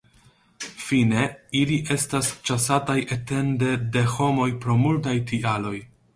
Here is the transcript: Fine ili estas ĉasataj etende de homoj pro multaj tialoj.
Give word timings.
Fine 0.85 1.19
ili 1.59 1.77
estas 1.97 2.31
ĉasataj 2.51 2.97
etende 3.17 3.71
de 3.99 4.05
homoj 4.17 4.51
pro 4.67 4.79
multaj 4.87 5.17
tialoj. 5.33 5.79